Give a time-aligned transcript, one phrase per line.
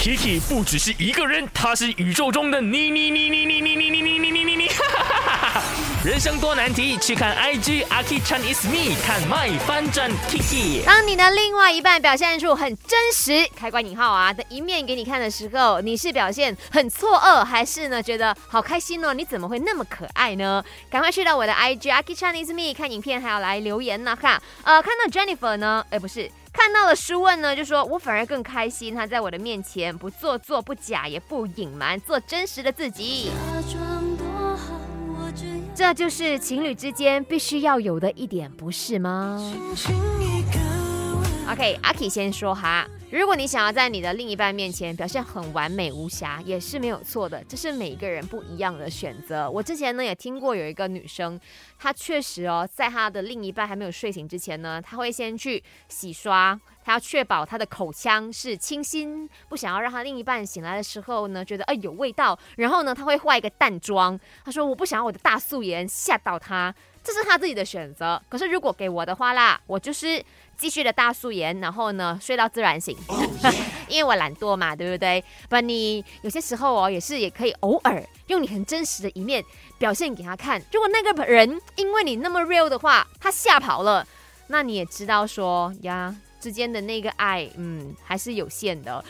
[0.00, 4.70] Kiki 不只是一个人，他是宇宙中的你你你你你你你你你你你你你，
[6.02, 10.82] 人生多难题，去看 IG Aki Chan is me，看 My 翻转 Kiki。
[10.86, 19.12] 当你的另外一半表现出很真实（开关引号啊）的一面给你看的时候，你是表现很错愕，还是呢觉得好开心哦？
[19.12, 20.64] 你怎么会那么可爱呢？
[20.88, 24.16] 赶快去到我的 IG Aki Chan is me 看影片，还要来留言呢。
[24.18, 25.84] 哈，呃，看到 Jennifer 呢？
[25.90, 26.30] 哎，不是。
[26.62, 33.30] 看到了书问呢，就说我反而更开心，他在我的面前不做作、不假，也不隐瞒，做真实的自己。
[35.74, 39.40] 这就是情侣之间必须要有的一点，不是吗
[41.50, 42.86] ？OK，阿 K 先说哈。
[43.12, 49.50] 如果你想要在你的另一半面前表现很完美无瑕，也是没有错的，这是每一个人不一样的选择。
[49.50, 51.38] 我之前呢也听过有一个女生，
[51.76, 56.58] 她确实哦，在她的另一半还没有睡醒之前呢，她会先去洗刷，
[56.90, 62.36] 她要确保他的口腔是清新，不想要让他另一半醒来的时候呢觉得哎有味道。
[62.56, 66.74] 然后呢，他会化一个淡妆，他说我不想要我的大素颜吓到他。
[67.04, 68.20] 这是他自己的选择。
[68.28, 70.20] 可是如果给我的话啦，我就是
[70.56, 72.96] 继续的大素颜，然后呢睡到自然醒，
[73.88, 75.24] 因为我懒惰嘛，对不对？
[75.48, 79.42] 不，你有些时候哦，也是也可以偶尔用你很真实的一面
[79.78, 80.60] 表现给他看。
[80.72, 84.04] 如果那个人因为你那么 real 的话，他吓跑了，
[84.48, 89.04] 那你也知道说呀，之间的那个爱，嗯，还是有限的。